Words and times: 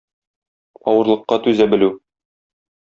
Авырлыкка 0.93 1.41
түзә 1.47 1.71
белү. 1.75 1.95